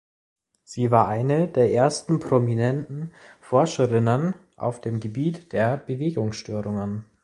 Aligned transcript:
Sie 0.63 0.89
war 0.89 1.09
eine 1.09 1.47
der 1.47 1.71
ersten 1.71 2.19
prominenten 2.19 3.11
Forscherinnen 3.39 4.33
auf 4.55 4.81
dem 4.81 4.99
Gebiet 4.99 5.53
der 5.53 5.77
Bewegungsstörungen. 5.77 7.05